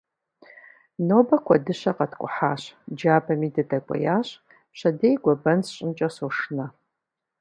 Нобэ 1.07 1.35
куэдыщэ 1.45 1.91
къэткӏухьащ, 1.97 2.61
джабэми 2.95 3.47
дыдэкӏуеящ, 3.55 4.27
пщэдей 4.71 5.15
гуэбэн 5.23 5.59
сщӏынкӏэ 5.67 6.07
сошынэ. 6.15 6.65